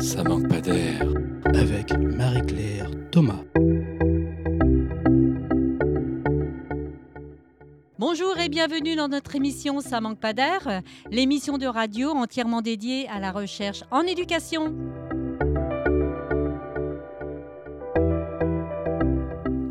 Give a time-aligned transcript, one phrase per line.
[0.00, 1.02] Ça manque pas d'air.
[1.54, 3.42] Avec Marie-Claire Thomas.
[7.98, 13.08] Bonjour et bienvenue dans notre émission Ça manque pas d'air, l'émission de radio entièrement dédiée
[13.08, 14.74] à la recherche en éducation.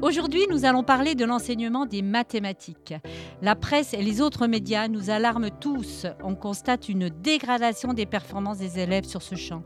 [0.01, 2.93] Aujourd'hui, nous allons parler de l'enseignement des mathématiques.
[3.41, 6.05] La presse et les autres médias nous alarment tous.
[6.23, 9.63] On constate une dégradation des performances des élèves sur ce champ.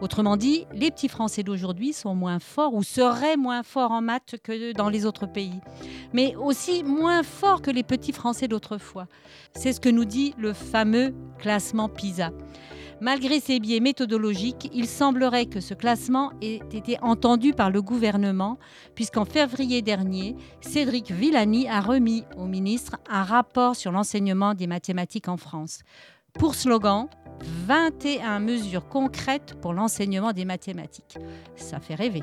[0.00, 4.36] Autrement dit, les petits Français d'aujourd'hui sont moins forts ou seraient moins forts en maths
[4.42, 5.60] que dans les autres pays,
[6.12, 9.08] mais aussi moins forts que les petits Français d'autrefois.
[9.56, 12.30] C'est ce que nous dit le fameux classement PISA.
[13.00, 18.58] Malgré ces biais méthodologiques, il semblerait que ce classement ait été entendu par le gouvernement,
[18.96, 25.28] puisqu'en février dernier, Cédric Villani a remis au ministre un rapport sur l'enseignement des mathématiques
[25.28, 25.80] en France.
[26.34, 27.08] Pour slogan,
[27.66, 31.18] 21 mesures concrètes pour l'enseignement des mathématiques.
[31.56, 32.22] Ça fait rêver.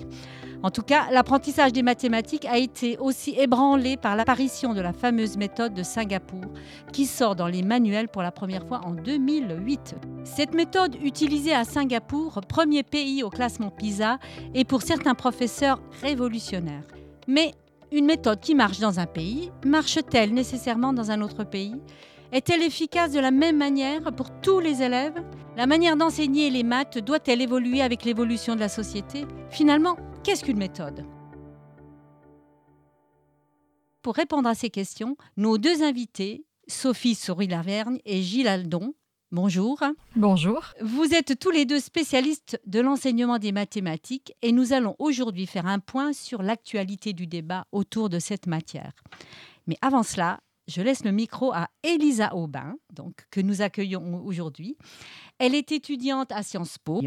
[0.64, 5.38] En tout cas, l'apprentissage des mathématiques a été aussi ébranlé par l'apparition de la fameuse
[5.38, 6.46] méthode de Singapour,
[6.94, 9.96] qui sort dans les manuels pour la première fois en 2008.
[10.24, 14.20] Cette méthode utilisée à Singapour, premier pays au classement PISA,
[14.54, 16.84] est pour certains professeurs révolutionnaire.
[17.28, 17.54] Mais
[17.92, 21.76] une méthode qui marche dans un pays, marche-t-elle nécessairement dans un autre pays?
[22.36, 25.24] Est-elle efficace de la même manière pour tous les élèves?
[25.56, 29.26] La manière d'enseigner les maths doit-elle évoluer avec l'évolution de la société?
[29.50, 31.06] Finalement, qu'est-ce qu'une méthode?
[34.02, 38.94] Pour répondre à ces questions, nos deux invités, Sophie Souris-Lavergne et Gilles Aldon,
[39.32, 39.80] Bonjour.
[40.16, 40.62] Bonjour.
[40.82, 45.66] Vous êtes tous les deux spécialistes de l'enseignement des mathématiques et nous allons aujourd'hui faire
[45.66, 48.94] un point sur l'actualité du débat autour de cette matière.
[49.68, 54.78] Mais avant cela, je laisse le micro à Elisa Aubin, donc, que nous accueillons aujourd'hui.
[55.40, 57.02] Elle est étudiante à Sciences Po.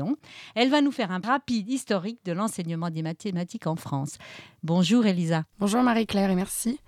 [0.54, 4.18] Elle va nous faire un rapide historique de l'enseignement des mathématiques en France.
[4.62, 5.44] Bonjour Elisa.
[5.58, 6.78] Bonjour Marie-Claire et merci.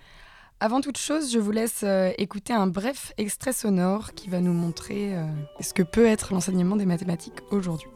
[0.63, 4.53] Avant toute chose, je vous laisse euh, écouter un bref extrait sonore qui va nous
[4.53, 5.25] montrer euh,
[5.61, 7.89] ce que peut être l'enseignement des mathématiques aujourd'hui.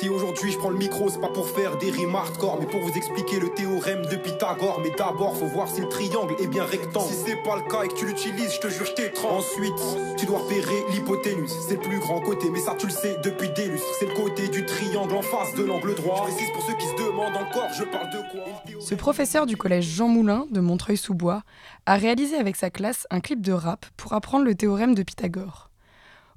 [0.00, 2.80] Si aujourd'hui je prends le micro, c'est pas pour faire des rimes hardcore, mais pour
[2.80, 4.80] vous expliquer le théorème de Pythagore.
[4.82, 7.06] Mais d'abord, faut voir si le triangle est bien rectangle.
[7.06, 9.36] Si c'est pas le cas et que tu l'utilises, je te jure, je t'étrangle.
[9.36, 11.52] Ensuite, tu dois repérer l'hypoténuse.
[11.68, 13.86] C'est le plus grand côté, mais ça tu le sais depuis des lustres.
[14.00, 16.26] C'est le côté du triangle en face de l'angle droit.
[16.26, 18.80] Je précise pour ceux qui se demandent encore, je parle de quoi?
[18.80, 21.42] Ce professeur du collège Jean Moulin de Montreuil-sous-Bois
[21.86, 25.70] a réalisé avec sa classe un clip de rap pour apprendre le théorème de Pythagore.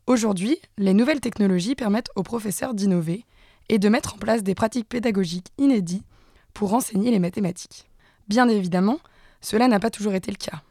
[0.05, 3.25] Aujourd'hui, les nouvelles technologies permettent aux professeurs d'innover
[3.69, 6.05] et de mettre en place des pratiques pédagogiques inédites
[6.53, 7.89] pour enseigner les mathématiques.
[8.27, 8.99] Bien évidemment,
[9.41, 10.61] cela n'a pas toujours été le cas.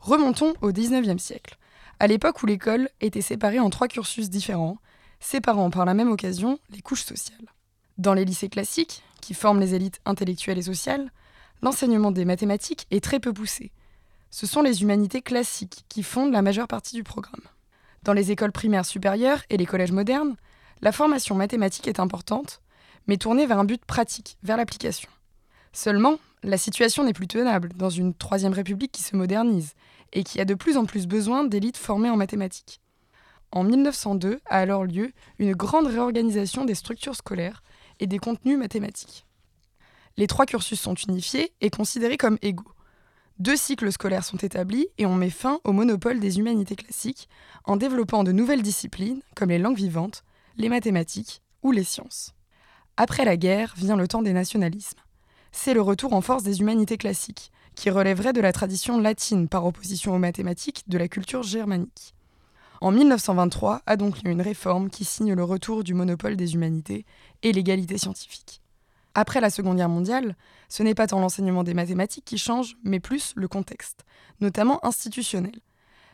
[0.00, 1.58] Remontons au XIXe siècle,
[2.00, 4.78] à l'époque où l'école était séparée en trois cursus différents,
[5.20, 7.52] séparant par la même occasion les couches sociales.
[7.98, 11.10] Dans les lycées classiques, qui forment les élites intellectuelles et sociales,
[11.62, 13.72] l'enseignement des mathématiques est très peu poussé.
[14.30, 17.42] Ce sont les humanités classiques qui fondent la majeure partie du programme.
[18.04, 20.36] Dans les écoles primaires supérieures et les collèges modernes,
[20.80, 22.60] la formation mathématique est importante,
[23.06, 25.08] mais tournée vers un but pratique, vers l'application.
[25.72, 29.74] Seulement, la situation n'est plus tenable dans une Troisième République qui se modernise
[30.12, 32.80] et qui a de plus en plus besoin d'élites formées en mathématiques.
[33.50, 37.62] En 1902 a alors lieu une grande réorganisation des structures scolaires
[37.98, 39.26] et des contenus mathématiques.
[40.16, 42.72] Les trois cursus sont unifiés et considérés comme égaux.
[43.38, 47.28] Deux cycles scolaires sont établis et on met fin au monopole des humanités classiques
[47.64, 50.24] en développant de nouvelles disciplines comme les langues vivantes,
[50.58, 52.34] les mathématiques ou les sciences.
[52.96, 54.98] Après la guerre vient le temps des nationalismes.
[55.52, 59.64] C'est le retour en force des humanités classiques, qui relèverait de la tradition latine par
[59.64, 62.12] opposition aux mathématiques de la culture germanique.
[62.80, 67.06] En 1923 a donc lieu une réforme qui signe le retour du monopole des humanités
[67.42, 68.60] et l'égalité scientifique.
[69.14, 70.36] Après la Seconde Guerre mondiale,
[70.68, 74.04] ce n'est pas tant l'enseignement des mathématiques qui change, mais plus le contexte,
[74.40, 75.60] notamment institutionnel.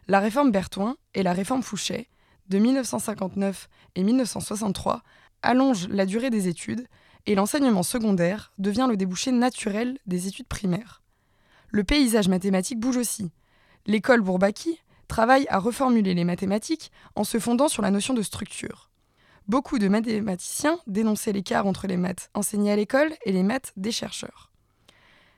[0.07, 2.09] La réforme Berthoin et la réforme Fouché
[2.49, 5.03] de 1959 et 1963
[5.43, 6.87] allonge la durée des études
[7.27, 11.03] et l'enseignement secondaire devient le débouché naturel des études primaires.
[11.69, 13.31] Le paysage mathématique bouge aussi.
[13.87, 18.91] L'école Bourbaki travaille à reformuler les mathématiques en se fondant sur la notion de structure.
[19.49, 23.93] Beaucoup de mathématiciens dénonçaient l'écart entre les maths enseignées à l'école et les maths des
[23.93, 24.51] chercheurs.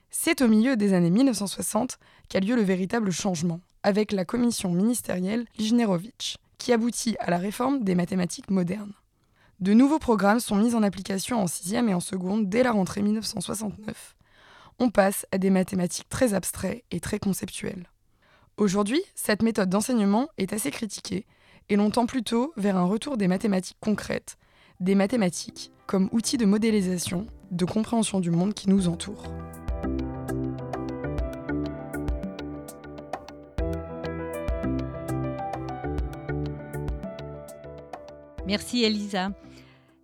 [0.09, 1.99] C'est au milieu des années 1960
[2.29, 7.83] qu'a lieu le véritable changement, avec la commission ministérielle Lijnerovitch, qui aboutit à la réforme
[7.83, 8.93] des mathématiques modernes.
[9.59, 13.01] De nouveaux programmes sont mis en application en sixième et en seconde dès la rentrée
[13.01, 14.15] 1969.
[14.79, 17.89] On passe à des mathématiques très abstraites et très conceptuelles.
[18.57, 21.25] Aujourd'hui, cette méthode d'enseignement est assez critiquée
[21.69, 24.37] et l'on tend plutôt vers un retour des mathématiques concrètes,
[24.79, 29.23] des mathématiques comme outil de modélisation, de compréhension du monde qui nous entoure.
[38.47, 39.31] Merci Elisa.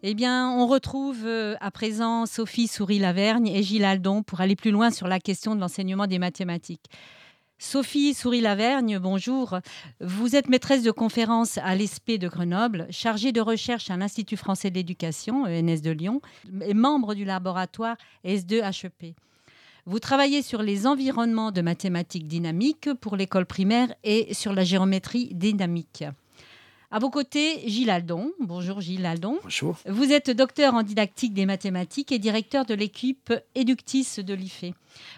[0.02, 4.72] Eh bien, on retrouve euh, à présent Sophie Souris-Lavergne et Gilles Aldon pour aller plus
[4.72, 6.90] loin sur la question de l'enseignement des mathématiques.
[7.58, 9.60] Sophie Souris-Lavergne, bonjour.
[10.02, 14.70] Vous êtes maîtresse de conférence à l'ESP de Grenoble, chargée de recherche à l'Institut français
[14.70, 16.20] de l'éducation, ENS de Lyon,
[16.66, 19.14] et membre du laboratoire S2HEP.
[19.86, 25.30] Vous travaillez sur les environnements de mathématiques dynamiques pour l'école primaire et sur la géométrie
[25.34, 26.04] dynamique.
[26.94, 28.32] À vos côtés, Gilles Aldon.
[28.40, 29.40] Bonjour Gilles Aldon.
[29.42, 29.80] Bonjour.
[29.90, 34.66] Vous êtes docteur en didactique des mathématiques et directeur de l'équipe Eductis de l'IFE.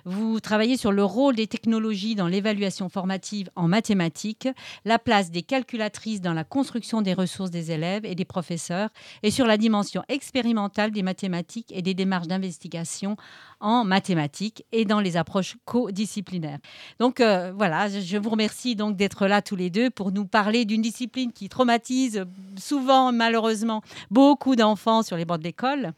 [0.05, 4.47] Vous travaillez sur le rôle des technologies dans l'évaluation formative en mathématiques,
[4.85, 8.89] la place des calculatrices dans la construction des ressources des élèves et des professeurs,
[9.23, 13.17] et sur la dimension expérimentale des mathématiques et des démarches d'investigation
[13.59, 16.59] en mathématiques et dans les approches co-disciplinaires.
[16.99, 20.65] Donc euh, voilà, je vous remercie donc d'être là tous les deux pour nous parler
[20.65, 22.25] d'une discipline qui traumatise
[22.57, 23.81] souvent malheureusement
[24.11, 25.93] beaucoup d'enfants sur les bords de l'école,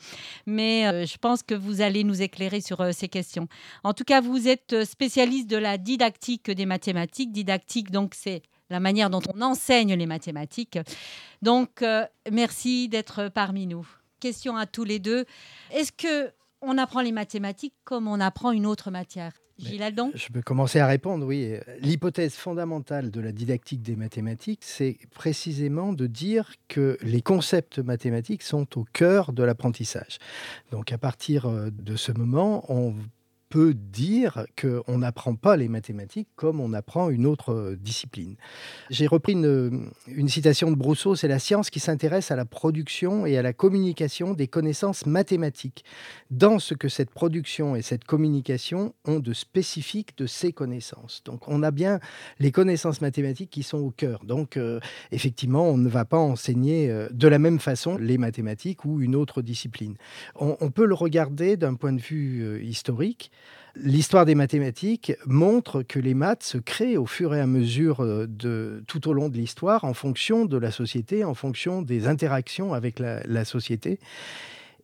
[0.46, 3.48] mais euh, je pense que vous allez nous éclairer sur euh, ces questions.
[3.84, 7.32] En tout cas, vous êtes spécialiste de la didactique des mathématiques.
[7.32, 10.80] Didactique, donc, c'est la manière dont on enseigne les mathématiques.
[11.42, 11.84] Donc,
[12.32, 13.88] merci d'être parmi nous.
[14.20, 15.26] Question à tous les deux.
[15.72, 16.32] Est-ce que
[16.62, 19.34] on apprend les mathématiques comme on apprend une autre matière?
[19.60, 21.56] Gilles Aldon Je peux commencer à répondre, oui.
[21.80, 28.44] L'hypothèse fondamentale de la didactique des mathématiques, c'est précisément de dire que les concepts mathématiques
[28.44, 30.20] sont au cœur de l'apprentissage.
[30.72, 32.94] Donc à partir euh, de ce moment, on
[33.50, 38.36] peut dire qu'on n'apprend pas les mathématiques comme on apprend une autre euh, discipline.
[38.90, 43.26] J'ai repris une, une, citation de Brousseau, c'est la science qui s'intéresse à la production
[43.26, 45.86] et à la communication des connaissances mathématiques,
[46.30, 51.22] dans ce que cette production et cette communication ont de spécifique de ces connaissances.
[51.24, 52.00] Donc on a bien
[52.40, 54.26] les connaissances mathématiques qui sont au cœur.
[54.26, 54.80] Donc euh,
[55.12, 59.16] effectivement, on ne va pas enseigner euh, de la même façon les mathématiques ou une
[59.16, 59.96] autre discipline.
[60.36, 63.32] On peut le regarder d'un point de vue historique.
[63.80, 68.26] L'histoire des mathématiques montre que les maths se créent au fur et à mesure euh,
[68.28, 72.74] de tout au long de l'histoire en fonction de la société, en fonction des interactions
[72.74, 74.00] avec la, société.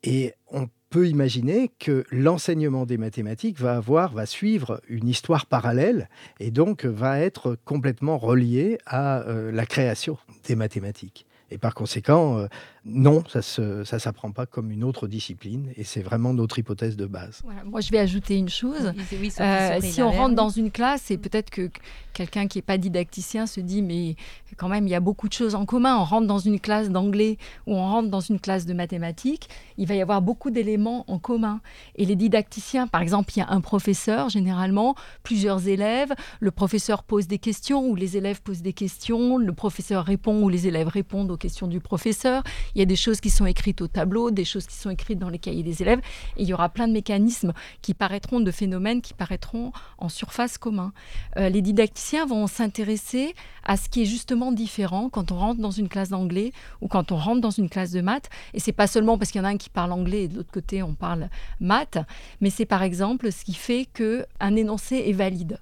[0.03, 6.07] Et on peut imaginer que l'enseignement des mathématiques va avoir, va suivre une histoire parallèle
[6.39, 11.25] et donc va être complètement relié à euh, la création des mathématiques.
[11.49, 12.47] Et par conséquent, euh,
[12.85, 16.97] non, ça ne ça s'apprend pas comme une autre discipline et c'est vraiment notre hypothèse
[16.97, 17.39] de base.
[17.45, 18.93] Voilà, moi, je vais ajouter une chose.
[19.13, 21.69] Oui, euh, si on rentre dans une classe, et peut-être que
[22.13, 24.15] quelqu'un qui n'est pas didacticien se dit, mais
[24.57, 25.97] quand même, il y a beaucoup de choses en commun.
[25.97, 27.37] On rentre dans une classe d'anglais
[27.67, 31.19] ou on rentre dans une classe de mathématiques, il va y avoir beaucoup d'éléments en
[31.19, 31.61] commun.
[31.95, 37.03] Et les didacticiens, par exemple, il y a un professeur, généralement, plusieurs élèves, le professeur
[37.03, 40.89] pose des questions ou les élèves posent des questions, le professeur répond ou les élèves
[40.89, 42.43] répondent aux questions du professeur.
[42.75, 45.19] Il y a des choses qui sont écrites au tableau, des choses qui sont écrites
[45.19, 46.01] dans les cahiers des élèves,
[46.37, 50.93] il y aura plein de mécanismes qui paraîtront, de phénomènes qui paraîtront en surface commun.
[51.37, 55.71] Euh, les didacticiens vont s'intéresser à ce qui est justement différent quand on rentre dans
[55.71, 56.51] une classe d'anglais
[56.81, 58.29] ou quand on rentre dans une classe de maths.
[58.53, 60.37] Et c'est pas seulement parce qu'il y en a un qui parle anglais et de
[60.37, 61.97] l'autre côté on parle maths,
[62.41, 65.59] mais c'est par exemple ce qui fait que un énoncé est valide.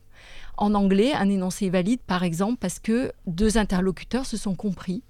[0.57, 5.01] En anglais, un énoncé est valide, par exemple, parce que deux interlocuteurs se sont compris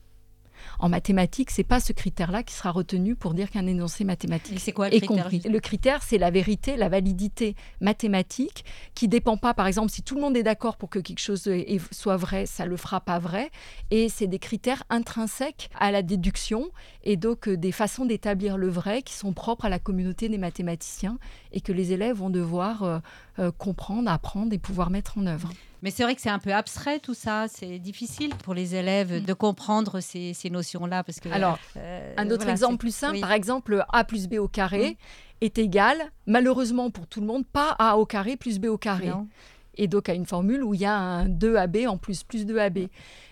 [0.80, 4.72] en mathématiques, c'est pas ce critère-là qui sera retenu pour dire qu'un énoncé mathématique c'est
[4.72, 5.41] quoi, le est critère, compris.
[5.50, 8.65] Le critère, c'est la vérité, la validité mathématique,
[8.96, 11.50] qui dépend pas, par exemple, si tout le monde est d'accord pour que quelque chose
[11.91, 13.51] soit vrai, ça le fera pas vrai.
[13.89, 16.70] Et c'est des critères intrinsèques à la déduction
[17.03, 20.38] et donc euh, des façons d'établir le vrai qui sont propres à la communauté des
[20.38, 21.18] mathématiciens
[21.51, 23.00] et que les élèves vont devoir euh,
[23.39, 25.50] euh, comprendre, apprendre et pouvoir mettre en œuvre.
[25.81, 27.47] Mais c'est vrai que c'est un peu abstrait tout ça.
[27.47, 29.25] C'est difficile pour les élèves mm.
[29.25, 31.03] de comprendre ces, ces notions-là.
[31.03, 34.47] Parce que, Alors, euh, un autre exemple plus simple, par exemple, A plus B au
[34.47, 34.95] carré mm.
[35.41, 35.97] est égal,
[36.27, 39.11] malheureusement pour tout le monde, pas A au carré plus B au carré.
[39.75, 42.89] Et donc à une formule où il y a un 2AB en plus, plus 2AB.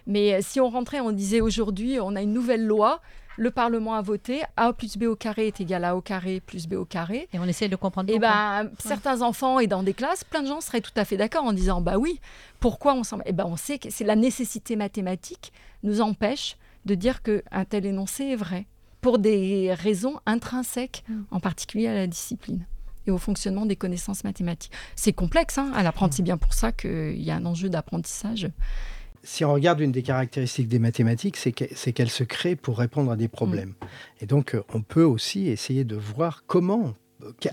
[0.07, 3.01] Mais euh, si on rentrait, on disait aujourd'hui, on a une nouvelle loi
[3.39, 6.41] le Parlement a voté, A plus B au carré est égal à A au carré
[6.41, 7.29] plus B au carré.
[7.31, 10.41] Et on essaie de comprendre Et eh ben, certains enfants et dans des classes, plein
[10.41, 12.19] de gens seraient tout à fait d'accord en disant, bah oui,
[12.59, 13.19] pourquoi on s'en...
[13.25, 15.53] Eh ben, on sait que c'est la nécessité mathématique
[15.83, 18.67] nous empêche de dire qu'un tel énoncé est vrai,
[18.99, 21.21] pour des raisons intrinsèques, mm.
[21.31, 22.65] en particulier à la discipline
[23.07, 24.73] et au fonctionnement des connaissances mathématiques.
[24.97, 28.49] C'est complexe hein, à l'apprendre, c'est bien pour ça qu'il y a un enjeu d'apprentissage
[29.23, 33.15] si on regarde une des caractéristiques des mathématiques, c'est qu'elles se créent pour répondre à
[33.15, 33.69] des problèmes.
[33.69, 33.85] Mm.
[34.21, 36.93] Et donc, euh, on peut aussi essayer de voir comment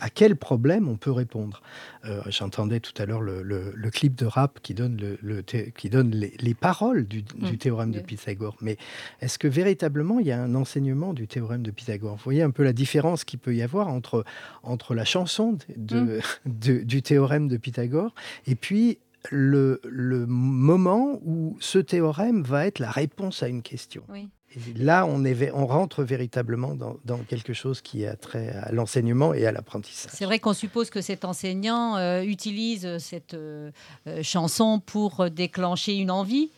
[0.00, 1.62] à quel problème on peut répondre.
[2.04, 6.54] Euh, j'entendais tout à l'heure le, clip de rap qui donne, le, qui donne les,
[6.54, 7.56] paroles du, mm.
[7.56, 8.56] théorème de Pythagore.
[8.60, 8.76] Mais
[9.20, 12.16] est-ce que véritablement il y a un enseignement du théorème de Pythagore?
[12.16, 14.24] Vous voyez un peu la différence qu'il peut y avoir entre,
[14.62, 16.84] entre la chanson de, mm.
[16.84, 18.14] du théorème de Pythagore
[18.46, 18.98] et puis
[19.30, 24.02] le, le, moment où ce théorème va être la réponse à une question.
[24.08, 24.28] Oui
[24.76, 29.46] là, on, est, on rentre véritablement dans, quelque chose qui a trait à l'enseignement et
[29.46, 30.12] à l'apprentissage.
[30.14, 33.70] C'est vrai qu'on suppose que cet enseignant euh, utilise cette euh,
[34.06, 36.50] euh, chanson pour déclencher une envie,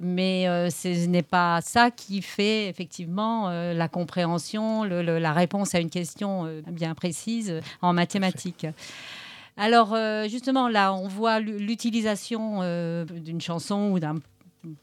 [0.00, 6.50] mais ce n'est pas ça qui fait effectivement la compréhension, la réponse à une question
[6.68, 8.66] bien précise en mathématiques.
[9.56, 9.96] Alors
[10.28, 12.60] justement, là, on voit l'utilisation
[13.04, 14.16] d'une chanson ou d'un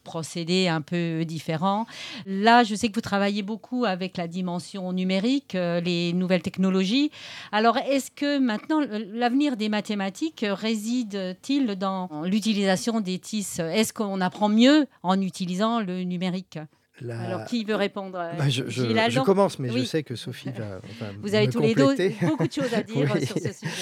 [0.04, 1.86] procédé un peu différent.
[2.26, 7.10] Là, je sais que vous travaillez beaucoup avec la dimension numérique, euh, les nouvelles technologies.
[7.50, 8.80] Alors, est-ce que maintenant,
[9.12, 16.02] l'avenir des mathématiques réside-t-il dans l'utilisation des TIS Est-ce qu'on apprend mieux en utilisant le
[16.02, 16.58] numérique?
[17.10, 20.80] Alors, qui veut répondre bah, je, commence, mais je sais que Sophie va.
[21.22, 23.72] Vous avez tous les deux beaucoup de choses à dire sur ce sujet.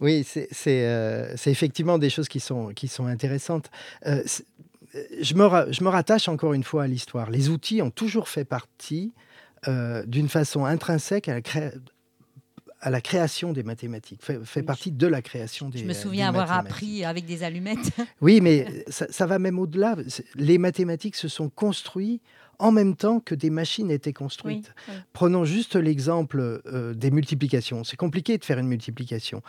[0.00, 0.26] Oui,
[0.66, 3.70] euh, c'est effectivement des choses qui sont, qui sont intéressantes.
[4.06, 4.22] Euh,
[5.20, 7.30] je me, je me rattache encore une fois à l'histoire.
[7.30, 9.12] Les outils ont toujours fait partie,
[9.68, 11.40] euh, d'une façon intrinsèque, à la,
[12.80, 16.50] à la création des mathématiques, fait, partie de la création des Je me souviens avoir
[16.50, 17.92] appris avec des allumettes.
[18.20, 19.96] Oui, mais ça, va même au-delà.
[20.34, 22.22] Les mathématiques se sont construites
[22.60, 24.72] en même temps que des machines étaient construites.
[25.12, 27.84] Prenons juste l'exemple euh, des multiplications.
[27.84, 29.42] C'est compliqué de faire une multiplication.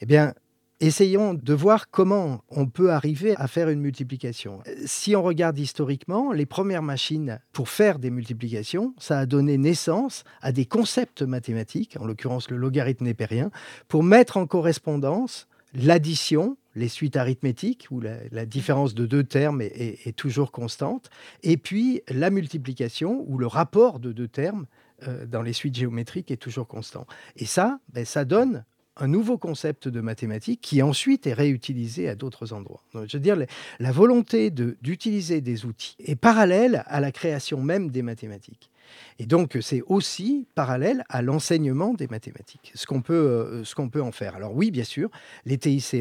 [0.00, 0.34] Eh bien,
[0.78, 4.60] Essayons de voir comment on peut arriver à faire une multiplication.
[4.84, 10.24] Si on regarde historiquement, les premières machines pour faire des multiplications, ça a donné naissance
[10.42, 13.50] à des concepts mathématiques, en l'occurrence le logarithme népérien,
[13.88, 20.16] pour mettre en correspondance l'addition, les suites arithmétiques, où la, différence de deux termes est,
[20.16, 21.10] toujours constante,
[21.42, 24.66] et puis la multiplication, où le rapport de deux termes
[25.08, 27.06] euh, dans les suites géométriques est toujours constant.
[27.36, 28.64] Et ça, ben, ça donne
[28.98, 32.82] un nouveau concept de mathématiques qui ensuite est réutilisé à d'autres endroits.
[32.94, 33.36] Je veux dire,
[33.78, 38.70] la volonté d'utiliser des outils est parallèle à la création même des mathématiques.
[39.18, 43.88] Et donc, c'est aussi parallèle à l'enseignement des mathématiques, ce qu'on peut, euh, ce qu'on
[43.88, 44.36] peut en faire.
[44.36, 45.10] Alors oui, bien sûr,
[45.44, 45.96] les TICE,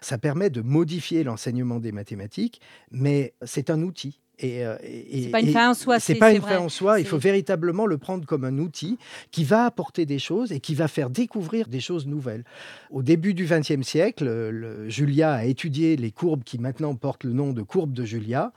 [0.00, 4.20] ça permet de modifier l'enseignement des mathématiques, mais c'est un outil.
[4.44, 5.98] Euh, et, c'est pas une fin en soi.
[5.98, 7.00] C'est pas une fin en soi.
[7.00, 8.98] Il faut véritablement le prendre comme un outil
[9.30, 12.44] qui va apporter des choses et qui va faire découvrir des choses nouvelles.
[12.90, 17.52] Au début du XXe siècle, Julia a étudié les courbes qui maintenant portent le nom
[17.52, 18.52] de courbes de Julia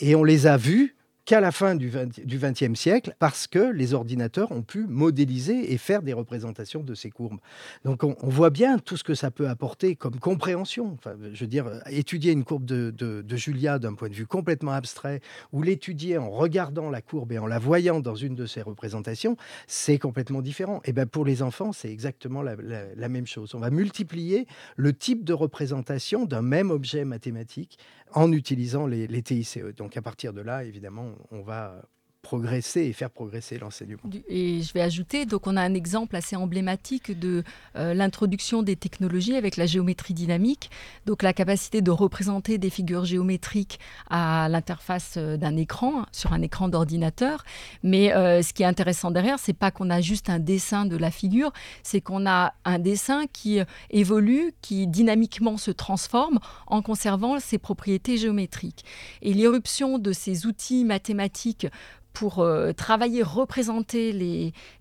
[0.00, 4.52] et on les a vues qu'à la fin du XXe siècle, parce que les ordinateurs
[4.52, 7.38] ont pu modéliser et faire des représentations de ces courbes.
[7.84, 10.92] Donc on, voit bien tout ce que ça peut apporter comme compréhension.
[10.98, 15.20] Enfin, je veux dire, étudier une courbe de, Julia d'un point de vue complètement abstrait,
[15.52, 19.36] ou l'étudier en regardant la courbe et en la voyant dans une de ses représentations,
[19.66, 20.80] c'est complètement différent.
[20.84, 23.54] Et bien pour les enfants, c'est exactement la, même chose.
[23.54, 27.78] On va multiplier le type de représentation d'un même objet mathématique
[28.14, 29.58] en utilisant les, TICE.
[29.76, 31.82] Donc à partir de là, évidemment, on va
[32.24, 34.00] progresser et faire progresser l'enseignement.
[34.28, 37.44] Et je vais ajouter, donc on a un exemple assez emblématique de
[37.76, 40.70] euh, l'introduction des technologies avec la géométrie dynamique,
[41.06, 43.78] donc la capacité de représenter des figures géométriques
[44.08, 47.44] à l'interface euh, d'un écran, sur un écran d'ordinateur.
[47.82, 50.96] Mais euh, ce qui est intéressant derrière, c'est pas qu'on a juste un dessin de
[50.96, 51.52] la figure,
[51.82, 58.16] c'est qu'on a un dessin qui évolue, qui dynamiquement se transforme en conservant ses propriétés
[58.16, 58.84] géométriques.
[59.20, 61.66] Et l'irruption de ces outils mathématiques
[62.14, 64.12] pour euh, travailler, représenter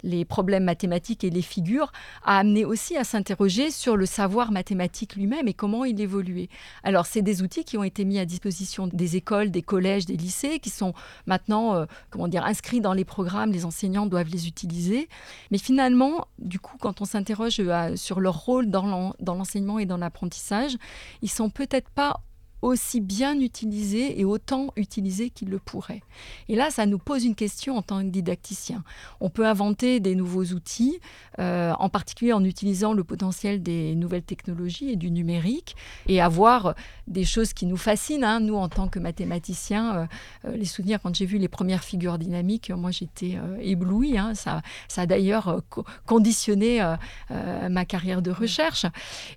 [0.04, 1.92] les, problèmes mathématiques et les figures,
[2.24, 6.48] a amené aussi à s'interroger sur le savoir mathématique lui-même et comment il évoluait.
[6.84, 10.16] Alors, c'est des outils qui ont été mis à disposition des écoles, des collèges, des
[10.16, 10.94] lycées, qui sont
[11.26, 13.52] maintenant, euh, comment dire, inscrits dans les programmes.
[13.52, 15.10] Les enseignants doivent les utiliser.
[15.52, 19.98] Mais finalement, du coup, quand on s'interroge euh, sur leur rôle dans l'enseignement et dans
[19.98, 20.78] l'apprentissage,
[21.24, 22.22] ils sont peut-être pas
[22.64, 26.02] aussi bien utilisé et autant utilisé qu'il le pourrait.
[26.48, 28.86] Et là, ça nous pose une question en tant que didacticien.
[29.20, 31.00] On peut inventer des nouveaux outils,
[31.40, 35.76] euh, en particulier en utilisant le potentiel des nouvelles technologies et du numérique,
[36.08, 36.74] et avoir
[37.08, 38.24] des choses qui nous fascinent.
[38.24, 38.40] Hein.
[38.40, 40.06] Nous, en tant que mathématiciens, euh,
[40.46, 44.18] euh, les souvenirs quand j'ai vu les premières figures dynamiques, moi j'étais éblouie.
[44.18, 44.36] Hein.
[44.36, 45.62] Ça, ça a d'ailleurs
[46.06, 46.82] conditionné
[47.30, 48.86] ma carrière de recherche.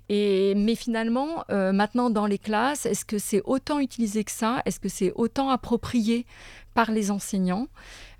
[0.07, 4.61] Et, mais finalement, maintenant dans les classes, est-ce que que c'est autant utilisé que ça?
[4.65, 6.27] Est-ce que c'est autant approprié
[6.75, 7.67] par les enseignants?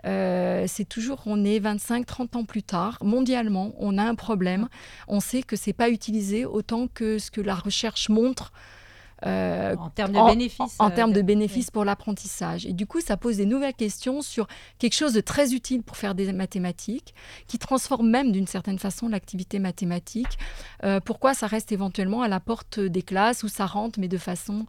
[0.06, 4.70] Euh, c'est toujours, on est 25-30 ans plus tard, mondialement, on a un problème.
[5.08, 8.52] On sait que c'est pas utilisé autant que ce que la recherche montre
[9.26, 10.76] euh, en termes de bénéfices.
[10.80, 12.66] En, termes de euh, pour l'apprentissage.
[12.66, 14.48] Et du coup, ça pose des nouvelles questions sur
[14.78, 17.16] quelque chose de très utile pour faire des mathématiques,
[17.48, 20.38] qui transforme même d'une certaine façon l'activité mathématique.
[20.84, 24.18] Euh, pourquoi ça reste éventuellement à la porte des classes où ça rentre, mais de
[24.18, 24.66] façon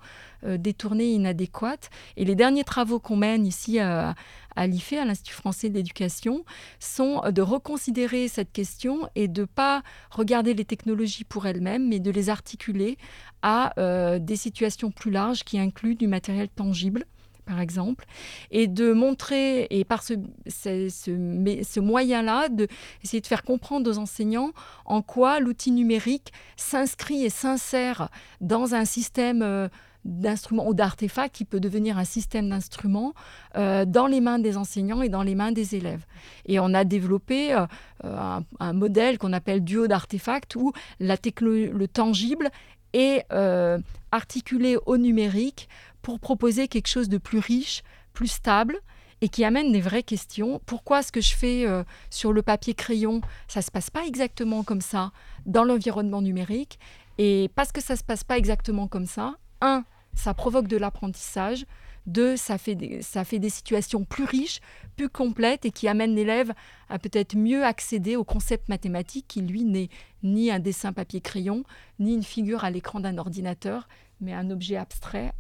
[0.46, 1.90] détournée, inadéquate.
[2.16, 4.14] Et les derniers travaux qu'on mène ici à,
[4.58, 6.44] à l'IFE, à l'Institut français d'éducation,
[6.80, 12.00] sont de reconsidérer cette question et de ne pas regarder les technologies pour elles-mêmes, mais
[12.00, 12.98] de les articuler
[13.42, 17.04] à euh, des situations plus larges qui incluent du matériel tangible
[17.46, 18.04] par exemple,
[18.50, 20.12] et de montrer, et par ce,
[20.46, 24.52] ce, ce, moyen-là, d'essayer de faire comprendre aux enseignants
[24.84, 28.10] en quoi l'outil numérique s'inscrit et s'insère
[28.42, 29.68] dans un système euh,
[30.04, 33.14] d'instruments ou d'artefacts qui peut devenir un système d'instruments
[33.56, 36.04] euh, dans les mains des enseignants et dans les mains des élèves.
[36.46, 42.50] Et on a développé euh, un, modèle qu'on appelle duo d'artefacts où la le tangible
[42.94, 43.78] est euh,
[44.12, 45.68] articulé au numérique
[46.00, 47.82] pour proposer quelque chose de plus riche,
[48.14, 48.78] plus stable
[49.20, 50.60] et qui amène des vraies questions.
[50.64, 51.66] Pourquoi ce que je fais
[52.08, 55.10] sur le papier crayon, ça ne se passe pas exactement comme ça
[55.44, 56.78] dans l'environnement numérique?
[57.18, 59.84] Et parce que ça ne se passe pas exactement comme ça, un,
[60.14, 61.66] ça provoque de l'apprentissage.
[62.06, 64.60] Deux, ça fait, des, ça fait des situations plus riches,
[64.96, 66.54] plus complètes et qui amènent l'élève
[66.88, 69.90] à peut-être mieux accéder au concept mathématique qui, lui, n'est
[70.22, 71.64] ni un dessin papier-crayon,
[71.98, 73.88] ni une figure à l'écran d'un ordinateur,
[74.22, 75.34] mais un objet abstrait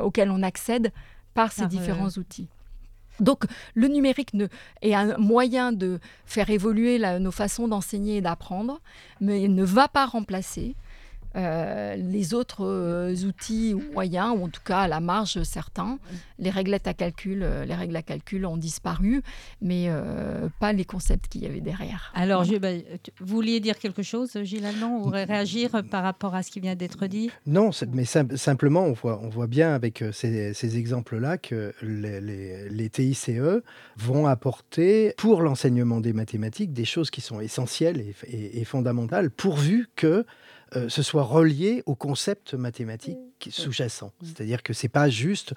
[0.00, 0.92] auquel on accède
[1.34, 2.48] par ces différents outils.
[3.20, 4.32] Donc le numérique
[4.82, 8.80] est un moyen de faire évoluer nos façons d'enseigner et d'apprendre,
[9.20, 10.76] mais il ne va pas remplacer.
[11.36, 15.98] Euh, les autres euh, outils ou moyens, ou en tout cas à la marge certains,
[16.38, 19.22] les réglettes à calcul, euh, les règles à calcul ont disparu,
[19.60, 19.90] mais
[20.60, 22.12] pas les concepts qu'il y avait derrière.
[22.14, 22.54] Alors, vous
[23.20, 27.06] vouliez dire quelque chose, Gilles Allemand, ou réagir par rapport à ce qui vient d'être
[27.06, 27.30] dit?
[27.46, 33.30] Non, mais simplement, on voit, on voit bien avec ces, exemples-là que les, les, TICE
[33.96, 39.88] vont apporter pour l'enseignement des mathématiques des choses qui sont essentielles et, et fondamentales, pourvu
[39.96, 40.24] que
[40.74, 43.50] euh, ce soit relié au concept mathématique mmh.
[43.50, 44.12] sous-jacent.
[44.20, 44.26] Mmh.
[44.26, 45.54] C'est-à-dire que ce n'est pas juste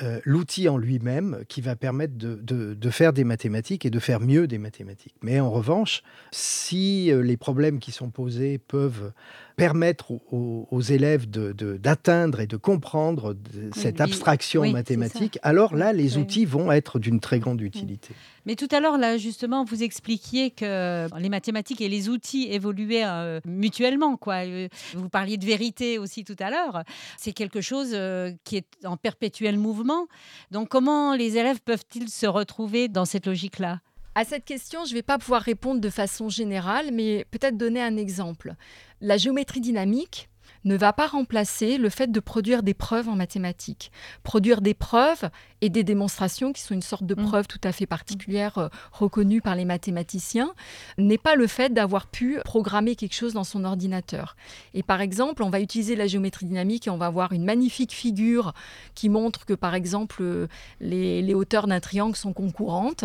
[0.00, 4.46] euh, l'outil en lui-même qui va permettre de, faire des mathématiques et de faire mieux
[4.46, 5.16] des mathématiques.
[5.22, 9.12] Mais en revanche, si euh, les problèmes qui sont posés peuvent
[9.58, 13.36] permettre aux, élèves d'atteindre et de comprendre
[13.74, 18.14] cette abstraction mathématique, alors là, les outils vont être d'une très grande utilité.
[18.46, 23.04] Mais tout à l'heure, là, justement, vous expliquiez que les mathématiques et les outils évoluaient
[23.04, 24.16] euh, mutuellement.
[24.16, 24.46] Quoi.
[24.46, 26.84] Euh, vous parliez de vérité aussi tout à l'heure.
[27.18, 30.06] C'est quelque chose euh, qui est en perpétuel mouvement.
[30.50, 33.80] Donc, comment les élèves peuvent-ils se retrouver dans cette logique-là?
[34.18, 37.80] À cette question, je ne vais pas pouvoir répondre de façon générale, mais peut-être donner
[37.80, 38.56] un exemple.
[39.00, 40.28] La géométrie dynamique
[40.64, 43.92] ne va pas remplacer le fait de produire des preuves en mathématiques.
[44.24, 47.26] Produire des preuves et des démonstrations, qui sont une sorte de mmh.
[47.26, 50.52] preuve tout à fait particulière euh, reconnue par les mathématiciens,
[50.98, 54.34] n'est pas le fait d'avoir pu programmer quelque chose dans son ordinateur.
[54.74, 57.92] Et par exemple, on va utiliser la géométrie dynamique et on va avoir une magnifique
[57.92, 58.52] figure
[58.96, 60.48] qui montre que, par exemple, euh,
[60.80, 63.04] les, les hauteurs d'un triangle sont concurrentes.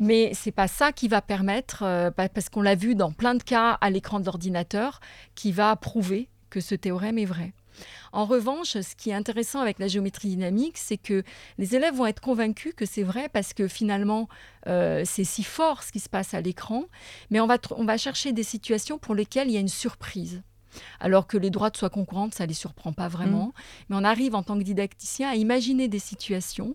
[0.00, 3.42] Mais c'est pas ça qui va permettre, euh, parce qu'on l'a vu dans plein de
[3.42, 5.00] cas à l'écran de l'ordinateur,
[5.34, 7.52] qui va prouver que ce théorème est vrai.
[8.12, 11.22] En revanche, ce qui est intéressant avec la géométrie dynamique, c'est que
[11.58, 14.28] les élèves vont être convaincus que c'est vrai parce que finalement,
[14.66, 16.84] euh, c'est si fort ce qui se passe à l'écran,
[17.30, 20.42] mais on va, on va chercher des situations pour lesquelles il y a une surprise
[21.00, 23.46] alors que les droites soient concurrentes, ça ne les surprend pas vraiment.
[23.46, 23.52] Mm.
[23.88, 26.74] Mais on arrive en tant que didacticien à imaginer des situations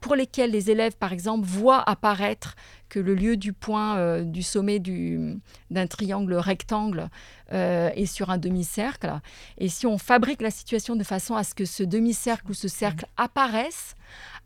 [0.00, 2.56] pour lesquelles les élèves, par exemple, voient apparaître
[2.88, 7.08] que le lieu du point euh, du sommet d'un triangle rectangle
[7.52, 9.12] euh, est sur un demi-cercle.
[9.58, 12.68] Et si on fabrique la situation de façon à ce que ce demi-cercle ou ce
[12.68, 13.22] cercle mm.
[13.22, 13.94] apparaisse,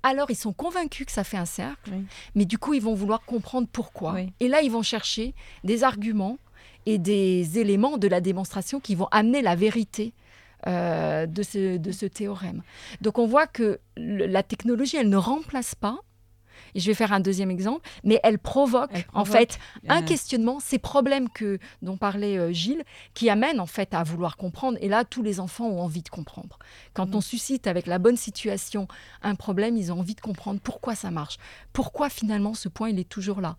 [0.02, 1.92] alors ils sont convaincus que ça fait un cercle,
[2.34, 4.16] mais du coup ils vont vouloir comprendre pourquoi.
[4.40, 5.34] Et là ils vont chercher
[5.64, 6.38] des arguments
[6.86, 10.12] et des éléments de la démonstration qui vont amener la vérité
[10.66, 12.62] euh, de, ce, de, ce, théorème.
[13.00, 15.98] Donc on voit que la technologie, elle ne remplace pas,
[16.74, 20.78] Et je vais faire un deuxième exemple, mais elle provoque, en fait un questionnement, ces
[20.78, 24.78] problèmes que dont parlait euh, Gilles, qui amènent en fait à vouloir comprendre.
[24.80, 26.58] Et là, tous les enfants ont envie de comprendre.
[26.94, 27.14] Quand mm.
[27.14, 28.88] on suscite avec la bonne situation
[29.22, 31.38] un problème, ils ont envie de comprendre pourquoi ça marche,
[31.72, 33.56] pourquoi finalement ce point il est toujours là.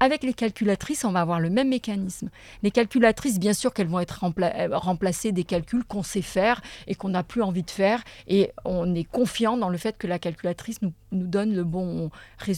[0.00, 2.30] Avec les calculatrices, on va avoir le même mécanisme.
[2.62, 6.94] Les calculatrices, bien sûr qu'elles vont être euh, remplacées des calculs qu'on sait faire et
[6.94, 10.18] qu'on n'a plus envie de faire, et on est confiant dans le fait que la
[10.18, 12.49] calculatrice nous, nous donne le bon résultat.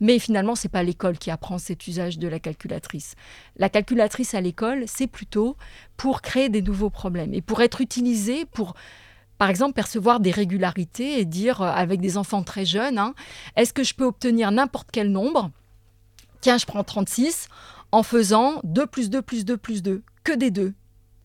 [0.00, 3.14] Mais finalement, c'est pas l'école qui apprend cet usage de la calculatrice.
[3.56, 5.56] La calculatrice à l'école, c'est plutôt
[5.96, 8.74] pour créer des nouveaux problèmes et pour être utilisée pour
[9.38, 13.14] par exemple, percevoir des régularités et dire euh, avec des enfants très jeunes, hein,
[13.56, 15.50] est-ce que je peux obtenir n'importe quel nombre?
[16.40, 17.48] Tiens, je prends 36
[17.92, 20.74] en faisant 2 plus 2 plus 2 plus 2, que des 2,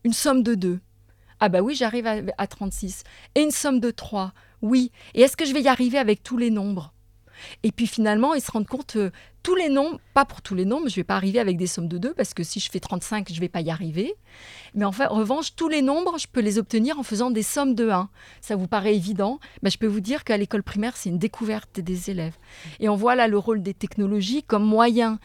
[0.03, 0.79] une somme de 2.
[1.39, 3.03] Ah bah oui, j'arrive à, à 36.
[3.35, 4.91] Et une somme de 3, oui.
[5.13, 6.92] Et est-ce que je vais y arriver avec tous les nombres?
[7.63, 9.11] Et puis finalement, ils se rendent compte, euh,
[9.43, 11.67] tous les nombres, pas pour tous les nombres, je ne vais pas arriver avec des
[11.67, 14.15] sommes de 2 parce que si je fais 35, je ne vais pas y arriver.
[14.73, 17.75] Mais en, en revanche, tous les nombres, je peux les obtenir en faisant des sommes
[17.75, 18.09] de 1.
[18.41, 21.79] Ça vous paraît évident mais Je peux vous dire qu'à l'école primaire, c'est une découverte
[21.79, 22.37] des élèves.
[22.79, 25.19] Et on voit là le rôle des technologies comme moyen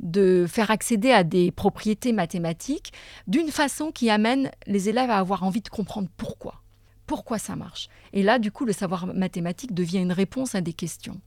[0.00, 2.92] de faire accéder à des propriétés mathématiques
[3.26, 6.62] d'une façon qui amène les élèves à avoir envie de comprendre pourquoi.
[7.06, 7.88] Pourquoi ça marche?
[8.12, 11.20] Et là, du coup, le savoir mathématique devient une réponse à des questions.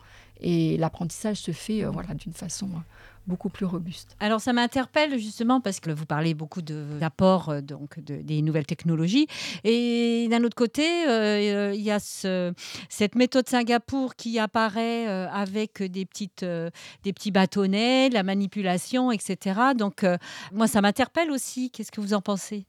[0.44, 2.80] Et l'apprentissage se fait euh, voilà, d'une façon euh,
[3.28, 4.16] beaucoup plus robuste.
[4.20, 9.28] Alors ça m'interpelle justement parce que vous parlez beaucoup d'apports euh, donc des nouvelles technologies
[9.64, 12.54] et d'un autre côté il y a ce,
[12.90, 19.60] cette méthode Singapour qui apparaît avec des petites des petits bâtonnets, la manipulation, etc.
[19.78, 20.06] Donc
[20.52, 21.72] moi ça m'interpelle aussi.
[21.72, 22.66] Qu'est-ce que vous en pensez?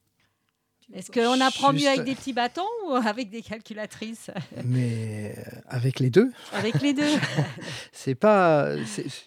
[0.92, 4.30] Est-ce qu'on apprend mieux avec des petits bâtons ou avec des calculatrices
[4.64, 6.30] Mais euh, avec les deux.
[6.52, 7.02] Avec les deux.
[7.92, 8.70] c'est pas,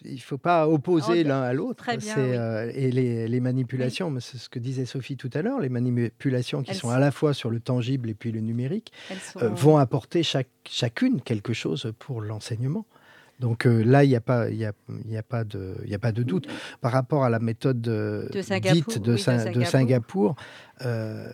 [0.06, 1.84] il faut pas opposer l'un à l'autre.
[1.84, 2.18] Très bien.
[2.18, 6.76] Euh, et les, manipulations, c'est ce que disait Sophie tout à l'heure, les manipulations qui
[6.76, 8.92] sont à la fois sur le tangible et puis le numérique,
[9.38, 12.86] euh, vont apporter chaque, chacune quelque chose pour l'enseignement.
[13.40, 14.74] Donc là, il n'y a, pas, y a,
[15.08, 16.48] y a, pas de, y a pas de doute.
[16.82, 19.14] Par rapport à la méthode de dite de,
[19.52, 20.36] de Singapour
[20.86, 21.28] euh,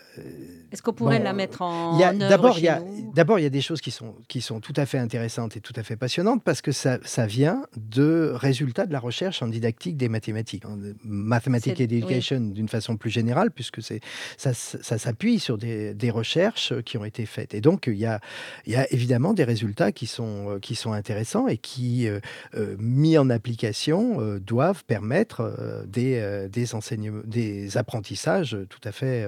[0.71, 2.81] Est-ce qu'on pourrait la mettre en, D'abord, il y a
[3.13, 5.59] d'abord il y a des choses qui sont qui sont tout à fait intéressantes et
[5.59, 9.47] tout à fait passionnantes parce que ça, ça vient de résultats de la recherche en
[9.47, 13.99] didactique des mathématiques, en mathematics education d'une façon plus générale, puisque c'est
[14.37, 17.53] ça, ça s'appuie sur des, des, recherches qui ont été faites.
[17.53, 18.21] Et donc il y a
[18.65, 22.19] il y a évidemment des résultats qui sont qui sont intéressants et qui euh,
[22.55, 29.27] euh, mis en application doivent permettre des des enseignements des apprentissages tout à fait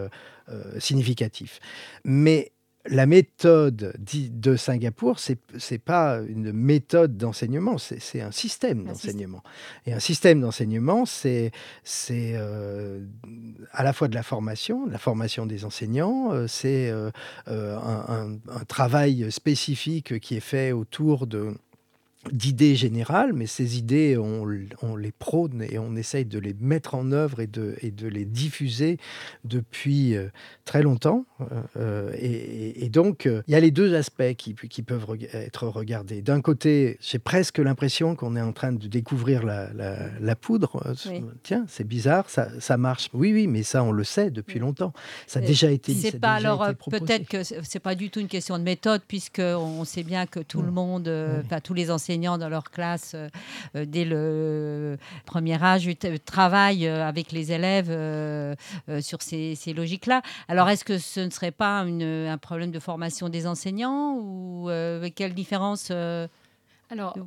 [0.50, 1.60] euh, significatif.
[2.04, 2.52] Mais
[2.88, 5.34] la méthode de Singapour, ce
[5.72, 9.42] n'est pas une méthode d'enseignement, c'est un système d'enseignement.
[9.86, 11.52] Et un système d'enseignement, c'est
[12.12, 13.06] euh,
[13.72, 16.94] à la fois de la formation, la formation des enseignants, euh, c'est
[17.48, 21.56] un, travail spécifique qui est fait autour de
[22.32, 24.46] d'idées générales, mais ces idées, on,
[24.96, 28.26] les prône et on essaye de les mettre en œuvre et de, et de les
[28.26, 28.98] diffuser
[29.44, 30.30] depuis euh,
[30.64, 31.26] très longtemps.
[31.78, 36.22] Euh, et, donc, euh, il y a les deux aspects qui, qui peuvent être regardés.
[36.22, 40.96] D'un côté, j'ai presque l'impression qu'on est en train de découvrir la, la, poudre.
[41.44, 43.10] Tiens, c'est bizarre, ça, ça, marche.
[43.14, 44.94] Oui, oui, mais ça, on le sait depuis longtemps.
[45.28, 45.94] Ça a déjà été.
[45.94, 49.84] C'est pas alors peut-être que c'est pas du tout une question de méthode, puisque on
[49.86, 51.10] sait bien que tout le monde,
[51.44, 53.28] enfin tous les enseignants dans leur classe euh,
[53.76, 55.90] euh, dès le premier âge
[56.26, 57.88] travaillent euh, avec les élèves
[59.02, 60.22] sur ces, logiques-là.
[60.48, 64.70] Alors, est-ce que ce ne serait pas un problème de formation des enseignants ou
[65.16, 65.92] quelle différence
[66.92, 67.18] alors,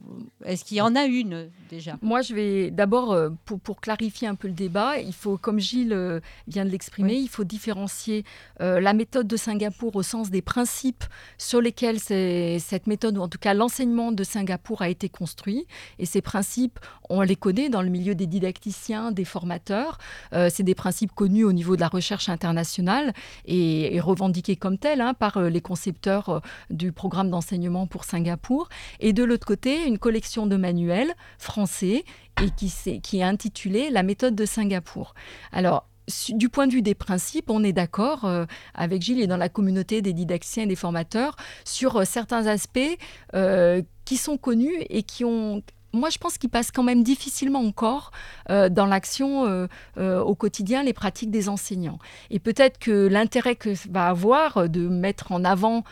[0.45, 1.97] est-ce qu'il y en a une déjà?
[2.01, 5.93] Moi, je vais d'abord, euh, pour, clarifier un peu le débat, il faut, comme Gilles
[5.93, 8.25] euh, vient de l'exprimer, il faut différencier
[8.61, 11.05] euh, la méthode de Singapour au sens des principes
[11.39, 15.67] sur lesquels cette méthode, ou en tout cas l'enseignement de Singapour a été construit.
[15.99, 19.99] Et ces principes, on les connaît dans le milieu des didacticiens, des formateurs.
[20.33, 23.13] C'est des principes connus au niveau de la recherche internationale
[23.47, 28.69] et, revendiqués comme tels hein, par les concepteurs du programme d'enseignement pour Singapour.
[29.01, 32.05] Et de l'autre côté une collection de manuels français
[32.43, 32.71] et qui,
[33.17, 35.15] est, intitulée La méthode de Singapour.
[35.53, 35.89] Alors,
[36.29, 39.49] du point de vue des principes, on est d'accord euh, avec Gilles et dans la
[39.49, 41.35] communauté des didacticiens et des formateurs
[41.65, 42.99] sur euh, certains aspects
[43.35, 45.63] euh, qui sont connus et qui ont
[45.95, 48.11] moi, je pense qu'ils passent quand même difficilement encore
[48.47, 51.99] dans l'action au quotidien, les pratiques des enseignants.
[52.29, 55.85] Et peut-être que l'intérêt que va avoir de mettre en avant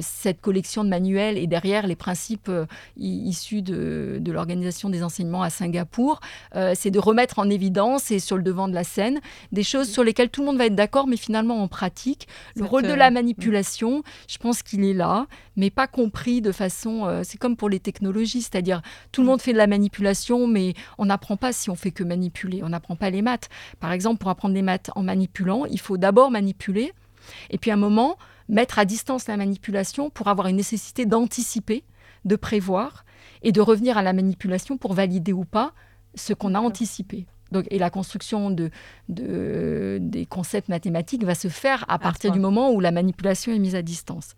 [0.00, 2.50] cette collection de manuels et derrière les principes
[2.96, 6.20] issus de, de l'organisation des enseignements à Singapour,
[6.74, 9.20] c'est de remettre en évidence et sur le devant de la scène
[9.52, 12.64] des choses sur lesquelles tout le monde va être d'accord, mais finalement en pratique, le
[12.64, 17.22] rôle de la manipulation, je pense qu'il est là, mais pas compris de façon.
[17.22, 21.06] c'est comme pour les technologies, c'est-à-dire tout le monde fait de la manipulation, mais on
[21.06, 22.62] n'apprend pas si on fait que manipuler.
[22.62, 23.48] On n'apprend pas les maths.
[23.80, 26.92] Par exemple, pour apprendre les maths en manipulant, il faut d'abord manipuler,
[27.50, 28.16] et puis à un moment,
[28.52, 31.84] mettre à distance la manipulation pour avoir une nécessité d'anticiper,
[32.24, 33.04] de prévoir,
[33.42, 35.72] et de revenir à la manipulation pour valider ou pas
[36.14, 37.26] ce qu'on a anticipé
[37.70, 38.70] et la construction de,
[39.08, 43.74] des concepts mathématiques va se faire à partir du moment où la manipulation est mise
[43.74, 44.34] à distance.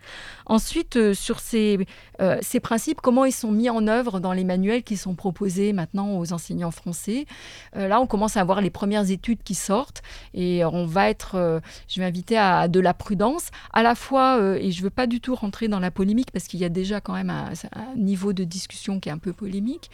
[0.47, 1.87] Ensuite, euh, sur ces,
[2.21, 5.73] euh, ces principes, comment ils sont mis en œuvre dans les manuels qui sont proposés
[5.73, 7.27] maintenant aux enseignants français?
[7.77, 11.61] Euh, Là, on commence à voir les premières études qui sortent et on va être,
[11.89, 15.07] je vais inviter à, de la prudence, à la fois, et je ne veux pas
[15.07, 17.97] du tout rentrer dans la polémique parce qu'il y a déjà quand même un, un,
[17.97, 19.91] niveau de discussion qui est un peu polémique,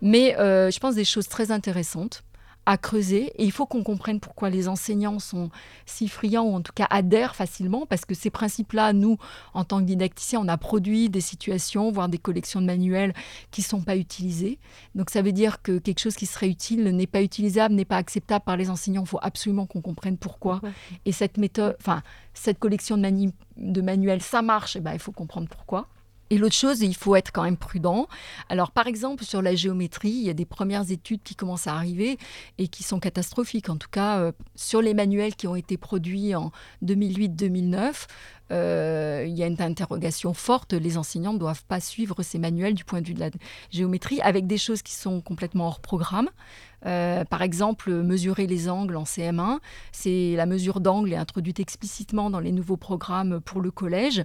[0.00, 2.22] mais je pense des choses très intéressantes
[2.66, 5.50] à creuser et il faut qu'on comprenne pourquoi les enseignants sont
[5.86, 9.18] si friands ou en tout cas adhèrent facilement parce que ces principes-là, nous,
[9.52, 13.14] en tant que didacticiens, on a produit des situations, voire des collections de manuels
[13.50, 14.58] qui ne sont pas utilisés.
[14.94, 17.96] Donc ça veut dire que quelque chose qui serait utile n'est pas utilisable, n'est pas
[17.96, 19.02] acceptable par les enseignants.
[19.02, 20.60] Il faut absolument qu'on comprenne pourquoi.
[21.04, 24.98] Et cette méthode, enfin, cette collection de, de manuels, ça marche, et eh ben, il
[24.98, 25.88] faut comprendre pourquoi.
[26.30, 28.08] Et l'autre chose, il faut être quand même prudent.
[28.48, 31.74] Alors, par exemple, sur la géométrie, il y a des premières études qui commencent à
[31.74, 32.18] arriver
[32.58, 33.68] et qui sont catastrophiques.
[33.68, 36.50] En tout cas, euh, sur les manuels qui ont été produits en
[36.82, 38.06] 2008-2009,
[38.50, 39.03] euh,
[39.34, 40.72] il y a une interrogation forte.
[40.72, 43.30] Les enseignants ne doivent pas suivre ces manuels du point de vue de la
[43.70, 46.30] géométrie, avec des choses qui sont complètement hors programme.
[46.86, 49.58] Euh, par exemple, mesurer les angles en CM1,
[49.90, 54.22] c'est la mesure d'angle est introduite explicitement dans les nouveaux programmes pour le collège.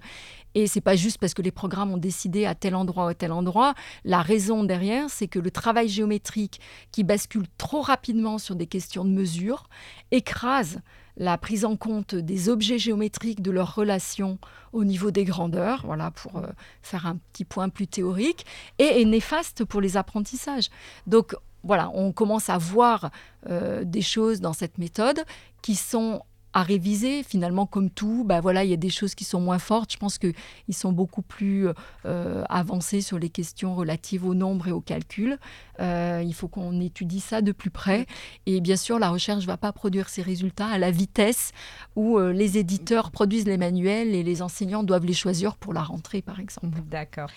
[0.55, 3.13] Et c'est pas juste parce que les programmes ont décidé à tel endroit ou à
[3.13, 3.75] tel endroit.
[4.03, 6.59] La raison derrière, c'est que le travail géométrique
[6.91, 9.69] qui bascule trop rapidement sur des questions de mesure
[10.11, 10.81] écrase
[11.19, 14.39] la prise en compte des objets géométriques, de leurs relations
[14.73, 16.47] au niveau des grandeurs, voilà, pour euh,
[16.81, 18.45] faire un petit point plus théorique,
[18.79, 20.69] et est néfaste pour les apprentissages.
[21.05, 23.11] Donc voilà, on commence à voir
[23.49, 25.23] euh, des choses dans cette méthode
[25.61, 26.21] qui sont
[26.53, 27.23] à réviser.
[27.23, 29.93] Finalement, comme tout, bah voilà, il y a des choses qui sont moins fortes.
[29.93, 30.33] Je pense qu'ils
[30.71, 31.67] sont beaucoup plus
[32.05, 35.37] euh, avancés sur les questions relatives au nombre et au calcul.
[35.79, 38.05] Euh, il faut qu'on étudie ça de plus près.
[38.45, 41.51] Et bien sûr, la recherche ne va pas produire ses résultats à la vitesse
[41.95, 46.21] où les éditeurs produisent les manuels et les enseignants doivent les choisir pour la rentrée,
[46.21, 46.79] par exemple.
[46.89, 47.29] D'accord.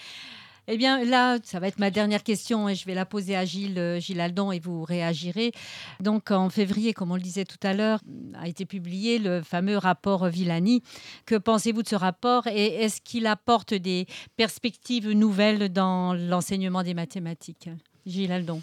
[0.68, 3.44] Eh bien, là, ça va être ma dernière question et je vais la poser à
[3.44, 5.52] Gilles, euh, Gilles et vous réagirez.
[6.00, 8.00] Donc, en février, comme on le disait tout à l'heure,
[8.40, 10.82] a été publié le fameux rapport Villani.
[11.26, 16.94] Que pensez-vous de ce rapport et est-ce qu'il apporte des perspectives nouvelles dans l'enseignement des
[16.94, 17.68] mathématiques?
[18.06, 18.62] Gilles Aldon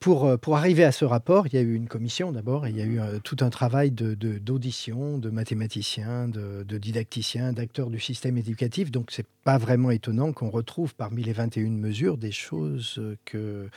[0.00, 2.76] pour, euh, pour arriver à ce rapport, il y a eu une commission d'abord, il
[2.76, 7.90] y a eu euh, tout un travail d'audition, de, de, mathématiciens, de, de didacticiens, d'acteurs
[7.90, 8.90] du système éducatif.
[8.90, 13.68] Donc, c'est pas vraiment étonnant qu'on retrouve parmi les 21 mesures des choses que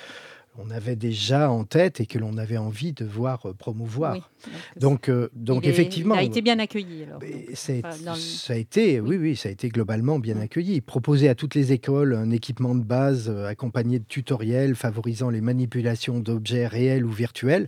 [0.57, 4.31] on avait déjà en tête et que l'on avait envie de voir euh, promouvoir.
[4.75, 7.05] donc, euh, donc effectivement, il a été bien accueilli.
[7.53, 10.81] Ça a été, oui, oui, ça a été globalement bien accueilli.
[10.81, 15.41] Proposer à toutes les écoles un équipement de base euh, accompagné de tutoriels favorisant les
[15.41, 17.67] manipulations d'objets réels ou virtuels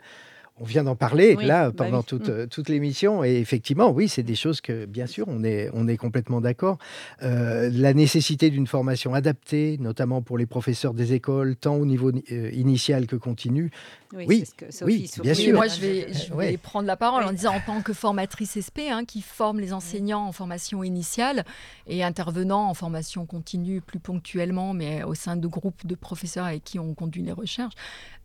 [0.59, 2.47] on vient d'en parler là bah pendant toute, mmh.
[2.47, 3.23] toute l'émission.
[3.23, 6.77] Et effectivement oui c'est des choses que bien sûr on est, on est complètement d'accord.
[7.23, 12.11] Euh, la nécessité d'une formation adaptée notamment pour les professeurs des écoles tant au niveau
[12.11, 13.71] euh, initial que continu
[14.13, 14.43] oui,
[14.81, 15.53] oui, bien sûr.
[15.53, 18.89] Moi, je vais, je vais prendre la parole en disant en tant que formatrice SP,
[18.89, 21.45] hein, qui forme les enseignants en formation initiale
[21.85, 26.63] et intervenant en formation continue plus ponctuellement, mais au sein de groupes de professeurs avec
[26.63, 27.75] qui on conduit les recherches,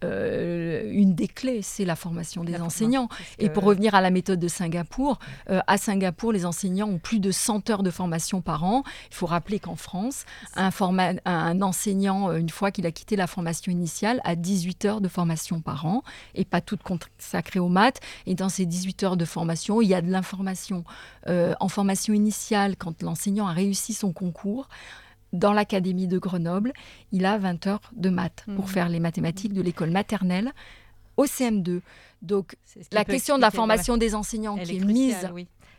[0.05, 3.09] euh, une des clés, c'est la formation des enseignants.
[3.39, 5.19] Et pour revenir à la méthode de Singapour,
[5.51, 8.85] euh, à Singapour, les enseignants ont plus de 100 heures de formation par an.
[9.11, 10.25] Il faut rappeler qu'en France,
[10.57, 10.71] un,
[11.27, 15.09] un enseignant, euh, une fois qu'il a quitté la formation initiale, a 18 heures de
[15.09, 15.74] formation par an
[16.35, 18.01] et pas toutes consacrées aux maths.
[18.27, 20.85] Et dans ces 18 heures de formation, il y a de l'information.
[21.27, 24.69] en formation initiale, quand l'enseignant a réussi son concours,
[25.35, 26.73] dans l'Académie de Grenoble,
[27.13, 28.69] il a 20 heures de maths pour mmh.
[28.69, 30.53] faire les mathématiques de l'école maternelle
[31.17, 31.81] au CM2.
[32.23, 32.57] Donc
[32.93, 35.29] la question de la formation des enseignants qui est, mise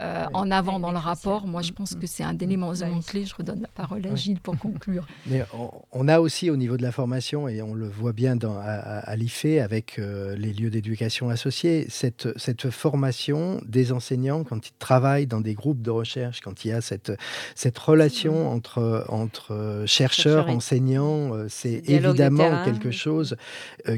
[0.01, 1.47] euh, en avant dans le rapport.
[1.47, 2.73] Moi, je pense que c'est un élément
[3.05, 3.25] clé.
[3.25, 5.07] Je redonne la parole à Gilles pour conclure.
[5.27, 5.45] Mais
[5.91, 9.15] on, a aussi au niveau de la formation, et on le voit bien dans, à,
[9.15, 15.27] l'IFE avec euh, les lieux d'éducation associés, cette, cette formation des enseignants quand ils travaillent
[15.27, 17.13] dans des groupes de recherche, quand il y a cette,
[17.55, 23.37] cette relation entre, entre chercheurs, enseignants, euh, c'est évidemment quelque chose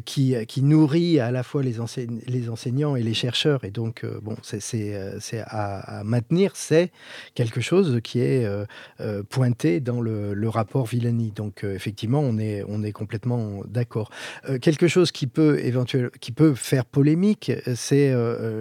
[0.05, 1.75] qui, qui nourrit à la fois les,
[2.27, 3.63] les enseignants et les chercheurs.
[3.63, 4.93] Et donc, bon, c'est
[5.47, 6.91] à à maintenir, c'est
[7.33, 8.65] quelque chose qui est euh,
[8.99, 11.31] euh, pointé dans le, rapport Villani.
[11.31, 14.09] Donc euh, effectivement, on est, on est complètement d'accord.
[14.61, 18.13] quelque chose qui peut, éventuellement, qui peut faire polémique, c'est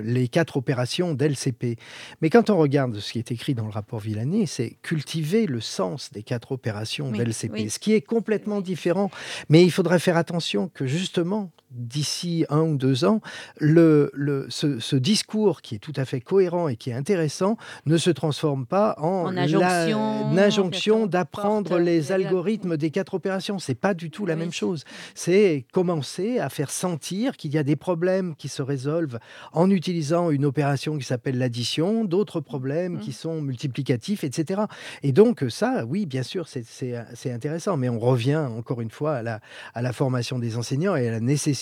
[0.02, 1.78] les quatre opérations d'LCP.
[2.20, 5.60] Mais quand on regarde ce qui est écrit dans le rapport Villani, c'est cultiver le
[5.60, 9.10] sens des quatre opérations d'LCP, ce qui est complètement différent.
[9.48, 13.20] Mais il faudrait faire attention que justement, d'ici un ou deux ans,
[13.58, 17.96] le, le, ce, discours qui est tout à fait cohérent et qui est intéressant ne
[17.96, 23.58] se transforme pas en, injonction, d'apprendre les algorithmes des quatre opérations.
[23.58, 24.84] C'est pas du tout la même chose.
[25.14, 29.18] C'est commencer à faire sentir qu'il y a des problèmes qui se résolvent
[29.52, 33.00] en utilisant une opération qui s'appelle l'addition, d'autres problèmes mmh.
[33.00, 34.62] qui sont multiplicatifs, etc.
[35.02, 37.76] Et donc ça, oui, bien sûr, c'est intéressant.
[37.76, 39.40] Mais on revient encore une fois à la,
[39.74, 41.55] à la formation des enseignants et à la nécessité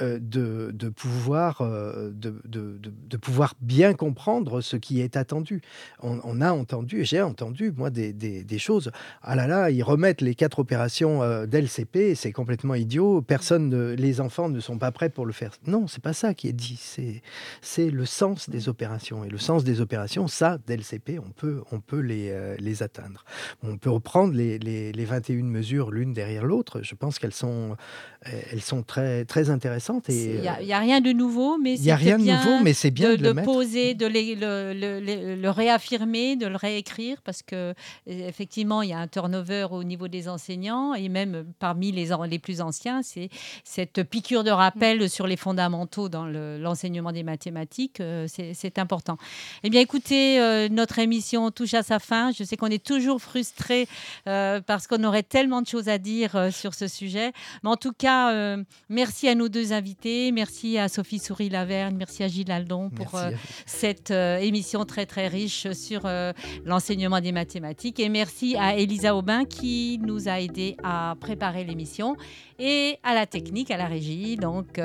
[0.00, 5.62] euh, de, pouvoir, euh, de, de, pouvoir bien comprendre ce qui est attendu.
[6.02, 8.90] On, a entendu, j'ai entendu, moi, des, des, choses.
[9.22, 13.22] Ah là là, ils remettent les quatre opérations euh, d'LCP, c'est complètement idiot.
[13.22, 15.52] Personne, les enfants ne sont pas prêts pour le faire.
[15.66, 16.78] Non, c'est pas ça qui est dit.
[16.80, 17.22] C'est,
[17.62, 19.24] c'est le sens des opérations.
[19.24, 23.24] Et le sens des opérations, ça, d'LCP, on peut, on peut les, les atteindre.
[23.62, 26.82] On peut reprendre les, les, les 21 mesures l'une derrière l'autre.
[26.82, 27.76] Je pense qu'elles sont,
[28.22, 30.04] elles sont très très, intéressante.
[30.08, 33.22] Il n'y a, rien de nouveau, mais c'est rien de nouveau, mais c'est bien de,
[33.22, 37.74] le poser, de le, le, réaffirmer, de le réécrire, parce que
[38.06, 42.38] effectivement, il y a un turnover au niveau des enseignants et même parmi les, les
[42.38, 43.28] plus anciens, c'est
[43.64, 45.08] cette piqûre de rappel mm.
[45.08, 49.16] sur les fondamentaux dans l'enseignement des mathématiques, euh, c'est important.
[49.62, 52.32] Eh bien, écoutez, euh, notre émission touche à sa fin.
[52.32, 53.88] Je sais qu'on est toujours frustré
[54.28, 57.92] euh, parce qu'on aurait tellement de choses à dire sur ce sujet, mais en tout
[57.92, 58.56] cas,
[58.96, 60.32] merci à nos deux invités.
[60.32, 61.96] Merci à Sophie Souris-Laverne.
[61.98, 63.30] Merci à Gilles Aldon pour euh,
[63.66, 66.32] cette euh, émission très très riche sur euh,
[66.64, 68.00] l'enseignement des mathématiques.
[68.00, 72.16] Et merci à Elisa Aubin qui nous a aidés à préparer l'émission
[72.58, 74.80] et à la technique, à la régie, donc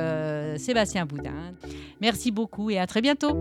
[0.58, 1.54] Sébastien Boudin.
[2.02, 3.32] Merci beaucoup et à très bientôt.